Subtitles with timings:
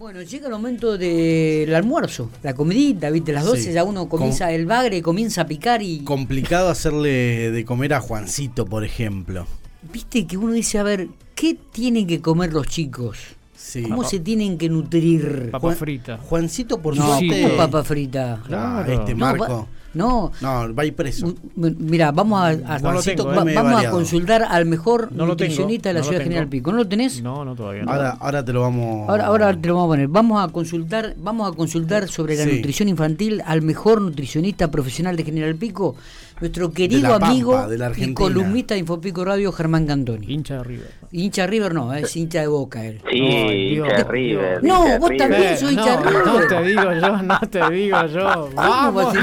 [0.00, 3.34] Bueno, llega el momento del almuerzo, la comidita, ¿viste?
[3.34, 3.72] Las 12 Sí.
[3.74, 5.98] ya uno comienza Com- el bagre, comienza a picar y.
[6.04, 9.46] Complicado hacerle de comer a Juancito, por ejemplo.
[9.92, 13.18] Viste que uno dice, a ver, ¿qué tienen que comer los chicos?
[13.54, 13.82] Sí.
[13.82, 15.50] ¿Cómo se tienen que nutrir?
[15.50, 16.16] Papa Juan- frita.
[16.16, 17.42] Juancito, por No, suerte.
[17.42, 18.40] ¿cómo papa frita?
[18.42, 18.92] Ah, Claro.
[18.94, 19.68] este Marco.
[19.94, 21.34] No, No, va a ir preso.
[21.56, 23.54] Mira, vamos a, a- No lo tengo, va- eh.
[23.54, 26.22] vamos a consultar al mejor No lo tengo, nutricionista de la ciudad.
[26.22, 26.70] General Pico.
[26.70, 27.22] ¿No lo tenés?
[27.22, 27.90] No, no, todavía no.
[27.92, 29.08] Ahora, ahora te lo vamos.
[29.08, 30.08] Ahora, ahora te lo vamos a poner.
[30.08, 32.52] Vamos a consultar, vamos a consultar sobre la Sí.
[32.56, 35.96] nutrición infantil al mejor nutricionista profesional de General Pico,
[36.40, 40.26] nuestro querido La Pampa, amigo de la y columnista de Infopico Radio, Germán Cantoni.
[40.32, 40.90] Hincha de River.
[41.12, 43.00] Hincha River no, es hincha de Boca él.
[43.10, 44.04] Sí, hincha de.
[44.04, 44.64] River.
[44.64, 45.28] No, hincha de vos River.
[45.30, 46.48] también sos hincha de no, no River.
[46.48, 48.50] te digo yo, no te digo yo.
[48.54, 49.14] Vamos,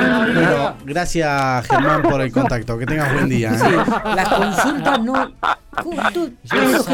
[0.86, 2.78] gracias Germán por el contacto.
[2.78, 3.52] Que tengas buen día.
[3.54, 3.58] ¿eh?
[3.58, 5.32] Sí, las consultas no.
[5.84, 6.32] Todos
[6.72, 6.86] los,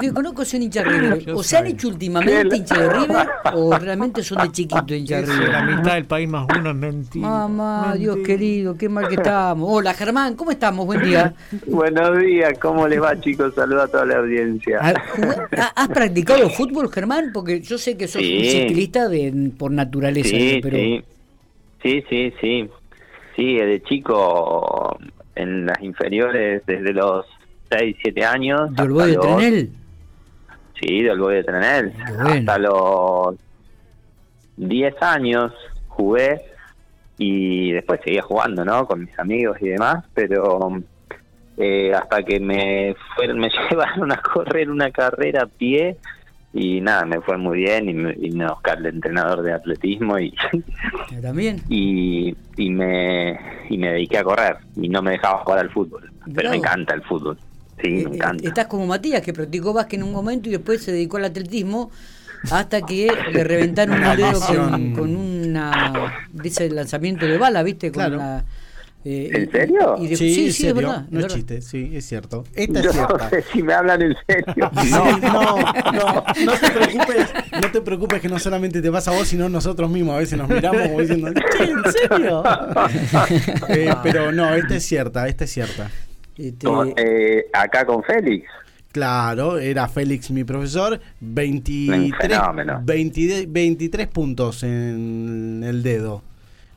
[0.00, 1.30] que conozco, que son hinchas de River.
[1.34, 5.34] O se han hecho últimamente hinchas de River o realmente son de chiquito hinchas de
[5.36, 5.76] de la River.
[5.76, 7.28] mitad del país más uno es mentira.
[7.28, 9.68] Mamá, Dios querido, qué mal que estamos.
[9.70, 10.86] Hola Germán, ¿cómo estamos?
[10.86, 11.34] Buen día.
[11.66, 13.54] Buenos días, ¿cómo les va chicos?
[13.54, 14.78] Saludos a toda la audiencia.
[14.80, 14.94] Ah,
[15.58, 17.30] ah, ¿Has practicado fútbol, Germán?
[17.34, 18.50] Porque yo sé que sos un Sí.
[18.68, 21.02] ciclista de, por naturaleza, Sí, pero sí,
[21.82, 22.68] sí, sí, sí.
[23.36, 24.98] Sí, de chico
[25.36, 27.24] en las inferiores desde los
[27.70, 28.74] 6, 7 años.
[28.74, 29.70] ¿de Olboy de los- Trenel?
[30.80, 31.92] Sí, de Olboy de Trenel.
[32.14, 32.28] Bueno.
[32.28, 33.34] Hasta los
[34.56, 35.52] 10 años
[35.88, 36.40] jugué
[37.18, 38.86] y después seguía jugando, ¿no?
[38.86, 40.70] Con mis amigos y demás, pero
[41.56, 45.96] eh, hasta que me fueron, me llevaron a correr una carrera a pie
[46.54, 50.18] y nada, me fue muy bien y me vino a buscar el entrenador de atletismo
[50.18, 50.32] y,
[51.20, 51.60] ¿También?
[51.68, 56.10] y, y me y me dediqué a correr y no me dejaba jugar al fútbol,
[56.24, 56.50] pero Bravo.
[56.50, 57.36] me encanta el fútbol.
[57.80, 58.46] Sí, Eh, me eh, encanta.
[58.48, 61.90] Estás como Matías, que practicó básquet en un momento y después se dedicó al atletismo
[62.50, 67.90] hasta que le reventaron un dedo con, con una dice el lanzamiento de bala, ¿viste?
[67.90, 68.16] Con Claro.
[68.18, 68.44] la,
[69.04, 69.96] eh, ¿En serio?
[69.98, 71.00] y de- Sí, sí, en sí, es verdad.
[71.10, 71.36] no es verdad.
[71.36, 72.44] chiste, sí, es cierto.
[72.54, 73.30] Esta Yo es no cierta.
[73.30, 74.70] sé si me hablan en serio.
[74.90, 75.56] No, no,
[75.92, 77.26] no, no te preocupes,
[77.60, 80.38] no te preocupes que no solamente te pasa a vos, sino nosotros mismos a veces
[80.38, 82.42] nos miramos como diciendo, "Che, ¿en serio?
[83.68, 85.90] Eh, pero no, esta es cierta, esta es cierta.
[86.38, 88.46] Este, Con- eh, acá con Félix.
[88.92, 92.80] Claro, era Félix mi profesor, 23, fenómeno.
[92.84, 96.22] 20 23 puntos en el dedo.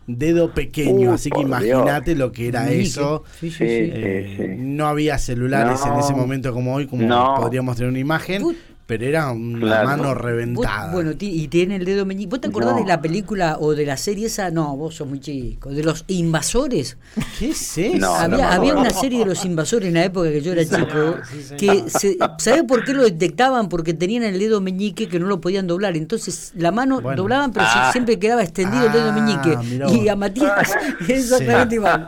[0.08, 3.24] Dedo pequeño, Uh, así que imagínate lo que era eso.
[3.40, 3.66] Sí, sí, Sí.
[3.66, 3.92] sí.
[3.94, 4.46] Eh, sí.
[4.58, 5.94] No había celulares No.
[5.94, 7.36] en ese momento como hoy, como No.
[7.38, 8.44] podríamos tener una imagen,
[8.86, 9.88] pero era una Claro.
[9.88, 10.92] mano reventada.
[10.92, 12.30] bueno, y tiene el dedo meñique.
[12.30, 12.80] ¿Vos te acordás No.
[12.82, 14.52] de la película o de la serie esa?
[14.52, 15.70] No, vos sos muy chico.
[15.70, 16.98] De los invasores.
[17.40, 17.98] ¿Qué es eso?
[17.98, 20.66] No, había, no había una serie de los invasores en la época que yo era
[20.66, 23.70] chico sí, que se, ¿sabés por qué lo detectaban?
[23.70, 25.96] Porque tenían el dedo meñique que no lo podían doblar.
[25.96, 27.22] Entonces la mano Bueno.
[27.22, 27.86] doblaban, pero Ah.
[27.88, 30.02] si- siempre quedaba extendido el dedo Ah, meñique.
[30.04, 30.52] Y a Matías
[31.08, 32.08] exactamente igual.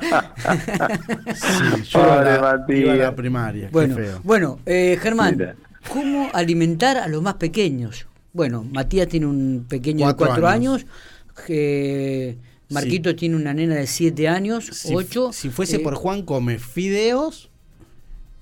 [1.35, 2.79] Sí, yo iba a, la, Matías.
[2.79, 4.19] iba a la primaria, Bueno, qué feo.
[4.23, 5.55] bueno eh, Germán, Mira.
[5.91, 8.07] ¿Cómo alimentar a los más pequeños?
[8.33, 10.81] Bueno, Matías tiene un pequeño Cuatro de cuatro años.
[10.83, 12.37] años, eh,
[12.69, 15.31] Marquito tiene una nena de siete años, Si, ocho.
[15.31, 17.49] si fuese eh, por Juan, come fideos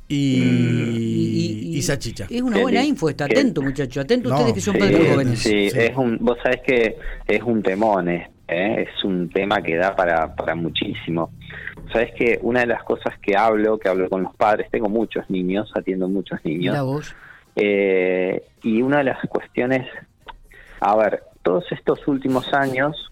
[0.07, 0.35] y,
[1.73, 2.27] y, y salchicha.
[2.29, 5.09] Es una buena li- info qué- atento muchachos, atento No, ustedes que son Sí, padres
[5.09, 5.39] jóvenes.
[5.39, 5.77] sí, Sí.
[5.77, 6.97] es un, vos sabés que
[7.27, 8.87] es un temón, eh, ¿eh?
[8.87, 11.31] es un tema que da para, para muchísimo.
[11.91, 15.29] Sabés que una de las cosas que hablo, que hablo con los padres, tengo muchos
[15.29, 17.13] niños, atiendo muchos niños, vos.
[17.55, 19.87] Eh, y una de las cuestiones,
[20.79, 23.11] a ver, todos estos últimos años,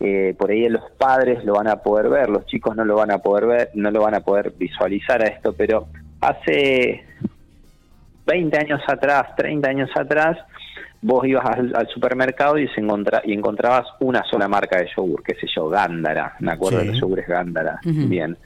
[0.00, 3.10] eh, por ahí los padres lo van a poder ver, los chicos no lo van
[3.10, 5.86] a poder ver, no lo van a poder visualizar a esto, pero
[6.20, 7.04] hace
[8.26, 10.38] 20 años atrás, 30 años atrás,
[11.02, 15.22] vos ibas al, al supermercado y, se encontra- y encontrabas una sola marca de yogur,
[15.22, 16.86] qué sé yo, Gándara, me acuerdo Sí.
[16.86, 18.36] de los yogures Gándara, bien.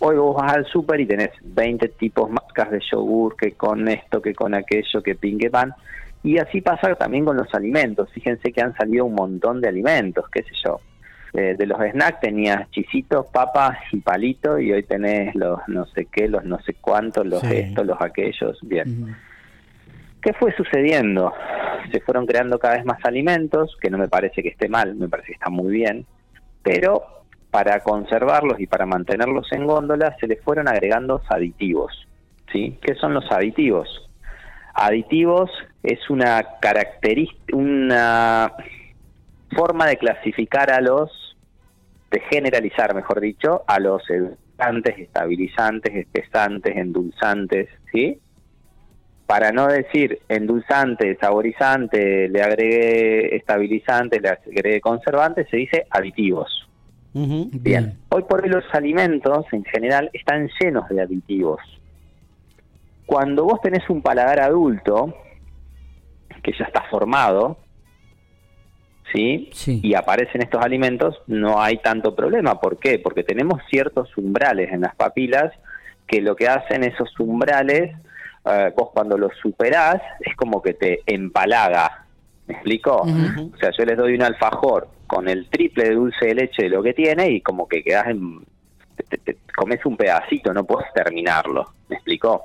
[0.00, 4.22] Hoy vos vas al super y tenés 20 tipos marcas de yogur, que con esto,
[4.22, 5.74] que con aquello, que pin, que pan.
[6.22, 8.08] Y así pasa también con los alimentos.
[8.12, 10.80] Fíjense que han salido un montón de alimentos, qué sé yo.
[11.34, 16.06] Eh, de los snacks tenías chisitos, papas y palito y hoy tenés los no sé
[16.06, 17.56] qué, los no sé cuántos, los Sí.
[17.56, 18.58] estos, los aquellos.
[18.62, 19.14] Bien.
[20.24, 21.34] ¿Qué fue sucediendo?
[21.92, 25.06] Se fueron creando cada vez más alimentos, que no me parece que esté mal, me
[25.06, 26.06] parece que está muy bien,
[26.62, 27.02] pero
[27.50, 32.08] para conservarlos y para mantenerlos en góndola se les fueron agregando aditivos.
[32.50, 32.78] ¿sí?
[32.80, 34.08] ¿Qué son los aditivos?
[34.72, 35.50] Aditivos
[35.82, 38.50] es una característica, una
[39.54, 41.36] forma de clasificar a los,
[42.10, 48.18] de generalizar, mejor dicho, a los edulcorantes, estabilizantes, espesantes, endulzantes, ¿sí?
[49.26, 56.68] Para no decir endulzante, saborizante, le agregué estabilizante, le agregué conservante, se dice aditivos.
[57.14, 57.48] Ujú.
[57.52, 57.96] Bien.
[58.10, 61.60] Hoy por hoy los alimentos en general están llenos de aditivos.
[63.06, 65.14] Cuando vos tenés un paladar adulto,
[66.42, 67.56] que ya está formado,
[69.12, 69.48] ¿sí?
[69.52, 69.80] Sí.
[69.82, 72.60] Y aparecen estos alimentos, no hay tanto problema.
[72.60, 72.98] ¿Por qué?
[72.98, 75.52] Porque tenemos ciertos umbrales en las papilas
[76.06, 77.96] que lo que hacen esos umbrales,
[78.46, 82.06] eh, vos cuando los superás, es como que te empalaga.
[82.46, 82.96] ¿Me explico?
[83.54, 86.68] O sea, yo les doy un alfajor con el triple de dulce de leche de
[86.68, 88.40] lo que tiene y como que quedás en...
[88.96, 91.64] Te, te- te comes un pedacito, no puedes terminarlo.
[91.88, 92.44] ¿Me explicó?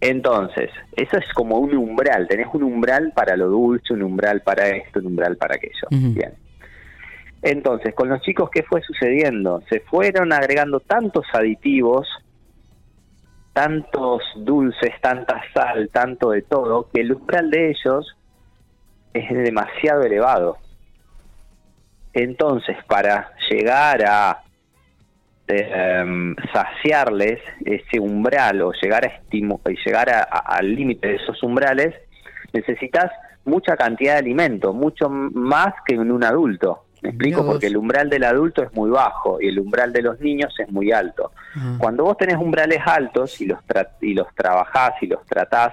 [0.00, 2.26] Entonces, eso es como un umbral.
[2.28, 5.88] Tenés un umbral para lo dulce, un umbral para esto, un umbral para aquello.
[6.14, 6.32] Bien.
[7.42, 9.62] Entonces, con los chicos, ¿qué fue sucediendo?
[9.68, 12.08] Se fueron agregando tantos aditivos,
[13.58, 18.16] tantos dulces, tanta sal, tanto de todo, que el umbral de ellos
[19.12, 20.58] es demasiado elevado.
[22.12, 24.42] Entonces, para llegar a
[25.48, 31.42] eh, saciarles ese umbral o llegar a estimu- y llegar a- al límite de esos
[31.42, 31.94] umbrales,
[32.52, 33.10] necesitas
[33.44, 36.84] mucha cantidad de alimento, mucho más que en un adulto.
[37.02, 37.44] ¿Me explico?
[37.46, 40.68] Porque el umbral del adulto es muy bajo y el umbral de los niños es
[40.70, 41.32] muy alto.
[41.54, 41.76] Ajá.
[41.78, 45.72] Cuando vos tenés umbrales altos y los, tra- y los trabajás y los tratás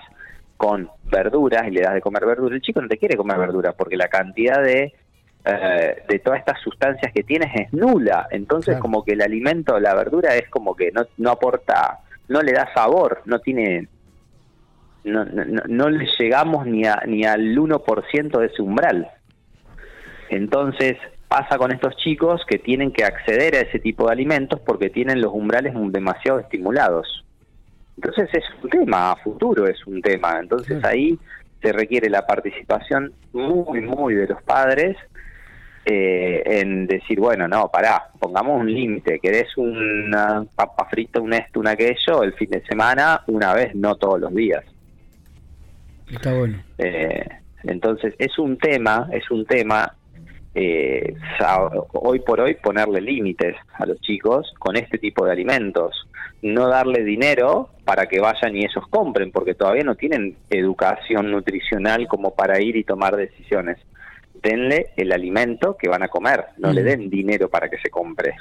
[0.58, 3.74] con verduras y le das de comer verduras, el chico no te quiere comer verduras
[3.76, 4.94] porque la cantidad de,
[5.46, 8.28] eh, de todas estas sustancias que tienes es nula.
[8.32, 8.82] Entonces Claro.
[8.82, 12.70] como que el alimento, la verdura es como que no, no aporta, no le da
[12.74, 13.88] sabor, no tiene...
[15.04, 19.08] No, no, no- no le llegamos ni, a, ni al 1% de ese umbral.
[20.30, 24.90] Entonces pasa con estos chicos que tienen que acceder a ese tipo de alimentos porque
[24.90, 27.26] tienen los umbrales demasiado estimulados.
[27.98, 30.40] Entonces es un tema, a futuro es un tema.
[30.40, 31.18] Entonces ahí
[31.62, 34.98] se requiere la participación muy, muy de los padres
[35.86, 41.60] eh, en decir, bueno, no, pará, pongamos un límite, querés una papa frita, un esto,
[41.60, 44.64] un aquello, el fin de semana, una vez, no todos los días.
[46.12, 46.60] Está bueno.
[46.78, 47.28] Eh,
[47.64, 49.96] entonces es un tema, es un tema,
[50.56, 51.14] eh,
[51.94, 56.08] hoy por hoy ponerle límites a los chicos con este tipo de alimentos,
[56.42, 62.08] no darle dinero para que vayan y ellos compren, porque todavía no tienen educación nutricional
[62.08, 63.78] como para ir y tomar decisiones.
[64.42, 66.86] Denle el alimento que van a comer, no le Mm.
[66.86, 68.34] den dinero para que se compre.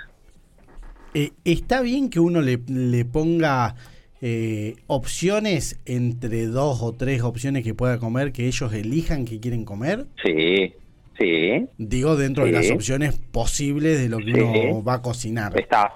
[1.14, 3.74] Eh, ¿Está bien que uno le, le ponga
[4.20, 9.64] eh, opciones entre dos o tres opciones que pueda comer, que ellos elijan que quieren
[9.64, 10.06] comer?
[10.24, 10.72] Sí,
[11.18, 14.40] sí, Digo, dentro de las opciones posibles de lo que Sí.
[14.40, 15.58] uno va a cocinar.
[15.58, 15.92] Está,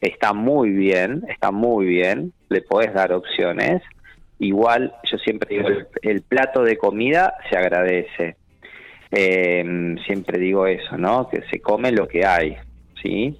[0.00, 3.82] está muy bien, está muy bien, le podés dar opciones.
[4.38, 8.36] Igual, yo siempre digo, el, el plato de comida se agradece.
[9.10, 11.28] Eh, siempre digo eso, ¿no?
[11.28, 12.56] Que se come lo que hay,
[13.02, 13.36] ¿sí?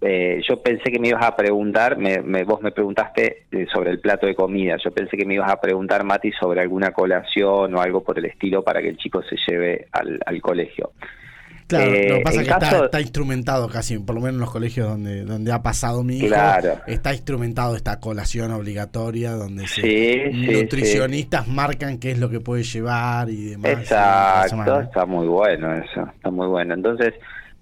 [0.00, 3.90] Eh, yo pensé que me ibas a preguntar, me, me- vos me preguntaste eh, sobre
[3.90, 7.74] el plato de comida, yo pensé que me ibas a preguntar, Mati, sobre alguna colación
[7.74, 10.92] o algo por el estilo para que el chico se lleve al, al colegio.
[11.66, 14.20] Claro, Eh, lo que pasa en es que está, caso- está instrumentado casi, por lo
[14.20, 16.74] menos en los colegios donde, donde ha pasado mi hijo, Claro.
[16.86, 22.38] está instrumentado esta colación obligatoria donde se- Sí, sí, nutricionistas marcan qué es lo que
[22.40, 23.70] puede llevar y demás.
[23.70, 26.74] y Exacto, está muy bueno eso, está muy bueno.
[26.74, 27.14] Entonces,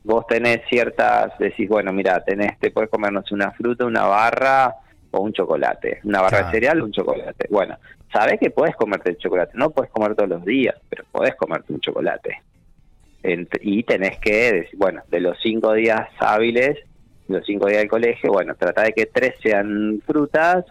[0.04, 4.74] vos tenés ciertas, decís, bueno, mira, tenés, te puedes comernos una fruta, una barra
[5.10, 6.46] o un chocolate, una barra Claro.
[6.46, 7.46] de cereal o un chocolate.
[7.50, 7.76] Bueno,
[8.12, 11.72] sabés que podés comerte el chocolate, no podés comer todos los días, pero podés comerte
[11.72, 12.42] un chocolate.
[13.22, 16.78] Ent- y tenés que decir, bueno, de los cinco días hábiles,
[17.28, 20.66] los cinco días del colegio, bueno, trata de que tres sean frutas,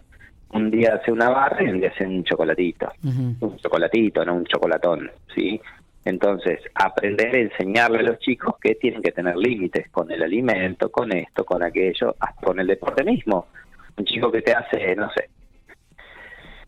[0.52, 4.46] un día sea una barra y un día sea un chocolatito un chocolatito, no un
[4.46, 5.60] chocolatón, ¿sí?
[6.06, 10.92] Entonces, aprender a enseñarle a los chicos que tienen que tener límites con el alimento,
[10.92, 13.48] con esto, con aquello, hasta con el deporte mismo.
[13.98, 15.30] Un chico que te hace, no sé,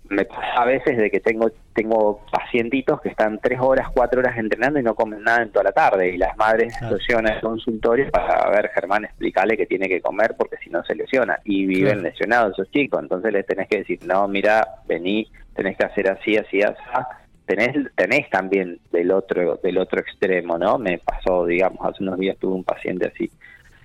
[0.10, 4.38] me pasa a veces de que tengo tengo pacientitos que están tres horas, cuatro horas
[4.38, 6.98] entrenando y no comen nada en toda la tarde y las madres Claro.
[7.10, 10.96] llevan al consultorio para ver, Germán, explicarle que tiene que comer porque si no se
[10.96, 12.02] lesiona y viven Claro.
[12.04, 16.38] lesionados esos chicos, entonces les tenés que decir, no, mira, vení, tenés que hacer así,
[16.38, 16.80] así, así.
[17.46, 20.78] Tenés, tenés también del otro del otro extremo, ¿no?
[20.80, 23.30] Me pasó, digamos, hace unos días tuve un paciente así.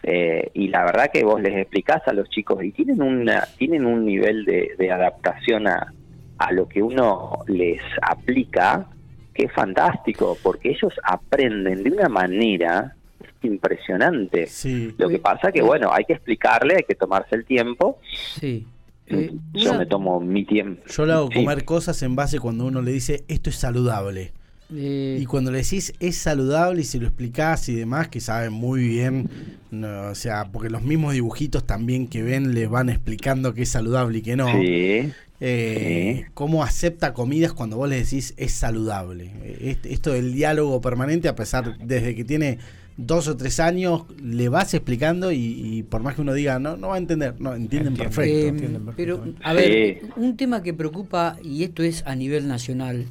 [0.03, 3.85] Eh, y la verdad que vos les explicás a los chicos y tienen una tienen
[3.85, 5.93] un nivel de, de adaptación a,
[6.39, 8.87] a lo que uno les aplica
[9.35, 12.95] que es fantástico porque ellos aprenden de una manera
[13.43, 14.95] impresionante Sí.
[14.99, 18.67] lo que pasa que bueno hay que explicarle hay que tomarse el tiempo Sí.
[19.11, 20.83] Eh, Yo una- me tomo mi tiempo.
[20.87, 21.35] Yo le hago Sí.
[21.35, 24.33] comer cosas en base cuando uno le dice esto es saludable.
[24.73, 28.53] Eh, Y cuando le decís es saludable y se lo explicás y demás, que saben
[28.53, 29.29] muy bien,
[29.73, 33.69] no, o sea, porque los mismos dibujitos también que ven les van explicando que es
[33.69, 34.47] saludable y que no.
[34.53, 35.11] Sí,
[35.43, 36.31] Eh, Sí.
[36.35, 39.33] ¿Cómo acepta comidas cuando vos le decís es saludable?
[39.43, 42.59] Eh, est- Esto del diálogo permanente, a pesar, desde que tiene
[42.97, 46.77] dos o tres años, le vas explicando y, y por más que uno diga, no,
[46.77, 48.03] no va a entender, no, entienden Entiende.
[48.15, 48.37] perfecto.
[48.39, 50.07] Eh, entienden pero, a ver, Sí.
[50.17, 53.07] un tema que preocupa, y esto es a nivel nacional,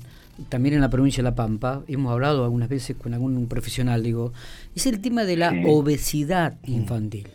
[0.50, 4.32] también en la provincia de La Pampa, hemos hablado algunas veces con algún profesional, digo,
[4.76, 5.62] es el tema de la Sí.
[5.66, 7.28] obesidad infantil.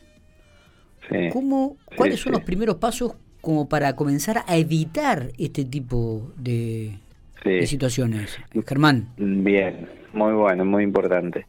[1.10, 1.28] sí.
[1.32, 6.94] ¿Cómo, Sí, ¿Cuáles son los primeros pasos como para comenzar a evitar este tipo de,
[7.42, 7.50] Sí.
[7.50, 8.38] de situaciones?
[8.66, 9.08] Germán.
[9.18, 11.44] Bien, muy bueno, muy importante.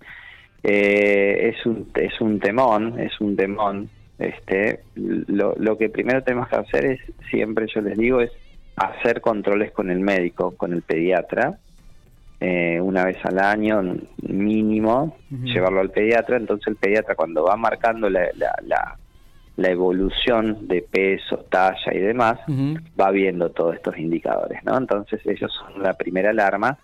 [0.64, 3.90] Eh, es un es un temón, es un temón.
[4.18, 8.32] Este, lo, lo que primero tenemos que hacer es siempre yo les digo es
[8.78, 11.58] hacer controles con el médico, con el pediatra,
[12.40, 13.82] eh, una vez al año
[14.22, 16.38] mínimo, llevarlo al pediatra.
[16.38, 18.98] Entonces el pediatra cuando va marcando la, la, la,
[19.58, 22.40] la evolución de peso, talla y demás,
[23.00, 24.78] va viendo todos estos indicadores, ¿no?
[24.78, 26.78] Entonces ellos son la primera alarma,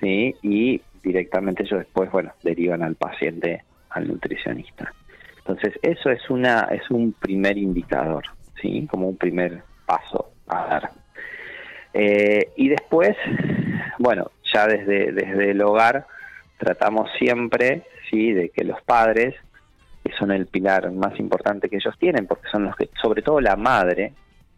[0.00, 0.34] ¿sí?
[0.42, 4.92] Y directamente ellos después, bueno, derivan al paciente al nutricionista.
[5.38, 8.24] Entonces eso es una es un primer indicador,
[8.60, 8.86] ¿sí?
[8.90, 10.90] Como un primer paso a dar.
[11.94, 13.16] Eh, y después,
[13.98, 16.06] bueno, ya desde desde el hogar
[16.58, 19.34] tratamos siempre, sí, de que los padres
[20.04, 23.40] que son el pilar más importante que ellos tienen, porque son los que, sobre todo
[23.40, 24.12] la madre,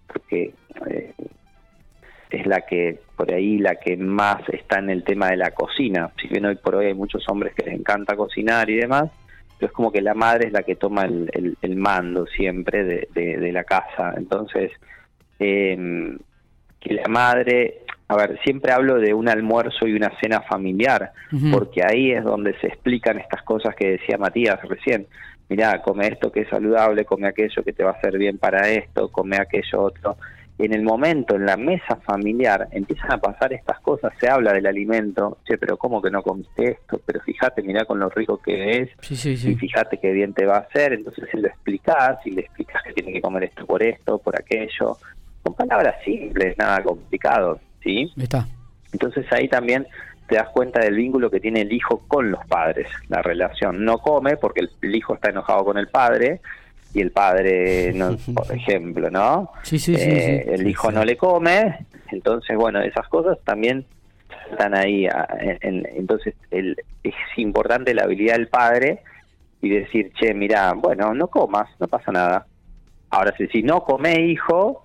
[0.06, 0.54] porque
[0.86, 1.14] eh,
[2.30, 6.10] es la que, por ahí, la que más está en el tema de la cocina.
[6.20, 9.10] Si bien hoy por hoy hay muchos hombres que les encanta cocinar y demás,
[9.58, 12.84] pero es como que la madre es la que toma el, el- el mando siempre
[12.84, 14.14] de, de- de la casa.
[14.16, 14.70] Entonces,
[15.38, 16.16] eh,
[16.80, 21.12] que la madre, a ver, siempre hablo de un almuerzo y una cena familiar,
[21.52, 25.06] porque ahí es donde se explican estas cosas que decía Matías recién.
[25.48, 28.68] Mirá, come esto que es saludable, come aquello que te va a hacer bien para
[28.70, 30.16] esto, come aquello otro.
[30.64, 34.66] En el momento, en la mesa familiar, empiezan a pasar estas cosas, se habla del
[34.66, 37.00] alimento, che, pero ¿cómo que no comiste esto?
[37.06, 39.54] Pero fíjate, mirá con lo rico que es, Sí, sí, y sí.
[39.56, 42.92] fíjate qué bien te va a hacer, entonces si lo explicás, y le explicas que
[42.92, 44.98] tiene que comer esto por esto, por aquello,
[45.42, 48.12] con palabras simples, nada complicado, ¿sí?
[48.18, 48.46] Está.
[48.92, 49.86] Entonces ahí también
[50.28, 53.84] te das cuenta del vínculo que tiene el hijo con los padres, la relación.
[53.84, 56.40] No come porque el hijo está enojado con el padre
[56.92, 59.52] y el padre, no, por ejemplo, ¿no?
[59.62, 60.44] Sí, sí, sí, Eh.
[60.54, 63.84] El hijo no le come, entonces, bueno, esas cosas también
[64.50, 65.06] están ahí.
[65.06, 69.02] a- en- en- entonces el, es importante la habilidad del padre
[69.62, 72.46] y decir, che, mira, bueno, no comas, no pasa nada.
[73.10, 74.84] Ahora, si, si no come hijo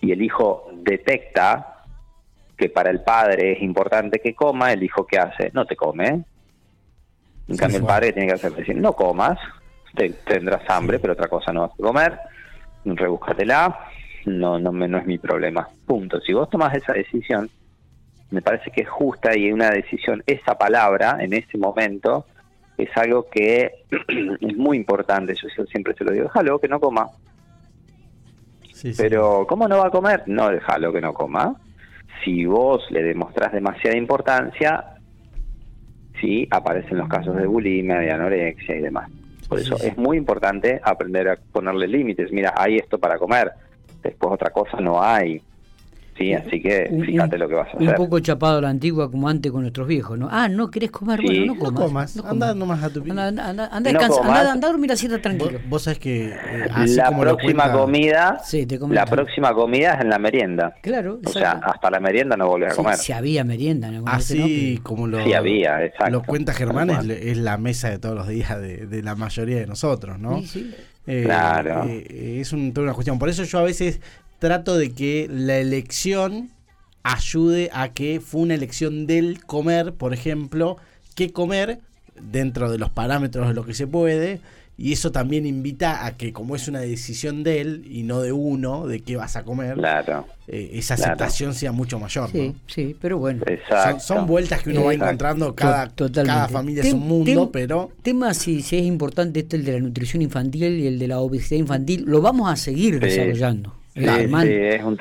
[0.00, 1.84] y el hijo detecta
[2.58, 6.24] que para el padre es importante que coma, el hijo que hace, no te come.
[7.48, 9.38] En cambio, el padre tiene que hacer decir, no comas,
[9.96, 12.18] te- tendrás hambre, pero otra cosa no vas a comer,
[12.84, 13.76] rebúscatela,
[14.26, 15.68] no, no, me- no es mi problema.
[15.86, 16.20] Punto.
[16.20, 17.48] Si vos tomas esa decisión,
[18.30, 22.26] me parece que es justa y una decisión, esa palabra en ese momento
[22.76, 23.72] es algo que
[24.40, 25.34] es muy importante.
[25.34, 27.08] Yo siempre se lo digo, déjalo que no coma.
[28.72, 29.02] Sí, sí.
[29.02, 30.22] Pero, ¿cómo no va a comer?
[30.26, 31.56] No, déjalo que no coma.
[32.24, 34.84] Si vos le demostrás demasiada importancia,
[36.20, 39.08] sí, aparecen los casos de bulimia, de anorexia y demás.
[39.48, 42.32] Por eso es muy importante aprender a ponerle límites.
[42.32, 43.52] Mira, hay esto para comer,
[44.02, 45.40] después otra cosa no hay.
[46.18, 47.96] Sí, así que Un- fíjate un- lo que vas a Un hacer.
[47.96, 50.28] poco chapado a la antigua como antes con nuestros viejos, ¿no?
[50.30, 51.20] Ah, ¿no querés comer?
[51.20, 51.26] Sí.
[51.26, 51.82] Bueno, no no comas.
[51.82, 52.56] comas, no anda comas.
[52.56, 54.38] nomás a tu Anda, anda, anda, anda, No descansa, comas.
[54.40, 55.58] anda, anda a dormir así Vos, tranquilo.
[55.68, 56.34] vos sabés que eh,
[56.72, 60.74] así La como próxima cuenta- comida, Sí, te la próxima comida es en la merienda.
[60.80, 62.96] Claro, O sea, hasta la merienda no volvés a Sí, comer.
[62.96, 64.04] si había merienda, ¿no?
[64.06, 66.10] Así como lo, Sí había, exacto.
[66.12, 69.66] lo cuenta Germán, es, la mesa de todos los días de, de la mayoría de
[69.66, 70.38] nosotros, ¿no?
[70.40, 70.74] Sí, sí.
[71.08, 71.84] Eh, Claro.
[71.88, 73.16] eh, es un- toda una cuestión.
[73.18, 74.00] Por eso yo a veces
[74.38, 76.50] trato de que la elección
[77.02, 80.76] ayude a que fue una elección del comer, por ejemplo,
[81.14, 81.78] qué comer
[82.20, 84.40] dentro de los parámetros de lo que se puede.
[84.78, 88.32] Y eso también invita a que como es una decisión de él y no de
[88.32, 91.12] uno, de qué vas a comer, Claro, eh, esa Claro.
[91.12, 92.28] aceptación sea mucho mayor.
[92.30, 92.54] Sí, ¿no?
[92.66, 93.42] sí, pero bueno.
[93.70, 97.90] Son, son vueltas que uno va encontrando, cada, cada familia es un mundo, tem- pero
[98.02, 101.20] Tema si, si es importante este el de la nutrición infantil y el de la
[101.20, 103.00] obesidad infantil, lo vamos a seguir Sí.
[103.00, 103.72] desarrollando.
[103.96, 104.46] Sí, Germán.
[104.46, 104.98] sí, es un,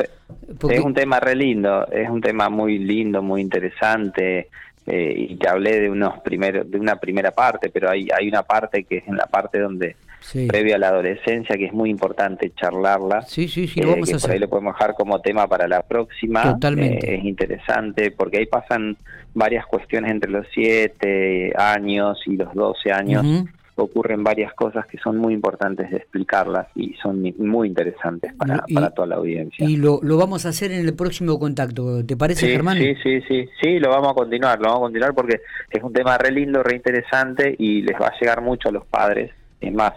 [0.59, 4.49] Porque- es un tema re lindo, es un tema muy lindo, muy interesante.
[4.87, 8.43] eh, y te hablé de unos primeros, de una primera parte, pero hay, hay una
[8.43, 10.45] parte que es en la parte donde Sí.
[10.45, 13.23] previo a la adolescencia, que es muy importante charlarla.
[13.23, 15.47] Sí, sí, sí, eh, lo vamos que a por ahí lo podemos dejar como tema
[15.47, 16.43] para la próxima.
[16.53, 17.11] Totalmente.
[17.11, 18.95] Eh, es interesante porque ahí pasan
[19.33, 23.25] varias cuestiones entre los 7 años y los 12 años.
[23.25, 23.47] Ujú.
[23.77, 28.73] Ocurren varias cosas que son muy importantes de explicarlas y son muy interesantes para, Y-
[28.73, 29.67] para toda la audiencia.
[29.67, 32.05] Y lo, lo vamos a hacer en el próximo contacto.
[32.05, 32.77] ¿Te parece, Sí, Germán?
[32.77, 35.91] sí, sí, sí, sí, lo vamos a continuar, lo vamos a continuar porque es un
[35.91, 39.31] tema re lindo, re interesante y les va a llegar mucho a los padres.
[39.59, 39.93] Es más,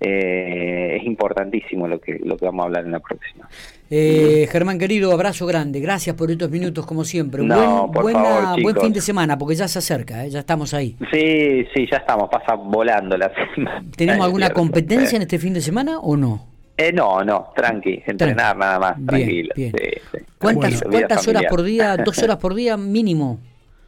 [0.00, 3.48] eh, es importantísimo lo que lo que vamos a hablar en la próxima.
[3.92, 5.80] Eh, Germán querido, abrazo grande.
[5.80, 7.42] Gracias por estos minutos como siempre.
[7.42, 10.30] No, buen, por buena- favor, buen fin de semana porque ya se acerca, ¿eh?
[10.30, 10.96] ya estamos ahí.
[11.12, 13.82] Sí, sí, ya estamos, pasa volando la semana.
[13.96, 16.46] ¿Tenemos alguna competencia en este fin de semana o no?
[16.76, 19.52] Eh, no, no, tranqui, entrenar nada más, Bien, tranquilo.
[19.56, 19.72] bien.
[19.76, 20.18] sí, sí.
[20.38, 21.96] ¿Cuántas, cuántas horas por día?
[21.96, 23.40] ¿Dos horas por día mínimo?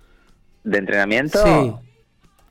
[0.64, 1.38] ¿De entrenamiento?
[1.44, 1.72] Sí.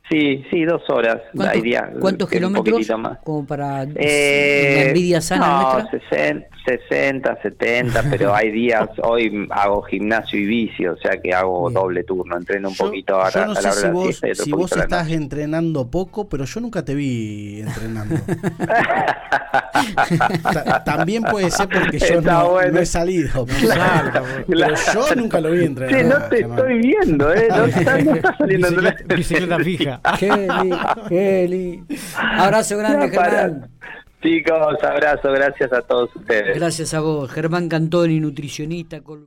[0.10, 1.20] Sí, sí, dos horas.
[1.34, 2.86] ¿Cuántos, Hay días cuántos kilómetros?
[3.24, 6.00] Como para Eh, la envidia sana no, nuestra.
[6.10, 11.68] 60, 60, 70, pero hay días, hoy hago gimnasio y bici, o sea que hago
[11.70, 11.74] Bien.
[11.74, 13.82] doble turno, entreno un Yo, poquito a, yo la- no a la sé hora si
[13.82, 18.16] de la vos, si vos estás entrenando poco, pero yo nunca te vi entrenando.
[20.54, 22.74] Ta- También puede ser porque yo no, bueno.
[22.74, 23.46] no he salido.
[23.62, 26.02] Claro, Pero yo nunca lo vi entrenar.
[26.02, 27.48] Sí, no te estoy viendo, ¿eh?
[27.50, 30.02] No, no está saliendo en Bicicleta, bicicleta fija.
[30.20, 30.72] Kelly,
[31.10, 31.84] Kelly.
[32.38, 33.22] Abrazo grande, No.
[33.22, 33.70] Germán.
[34.22, 36.56] Chicos, abrazo, gracias a todos ustedes.
[36.56, 39.02] Gracias a vos, Germán Cantoni, nutricionista.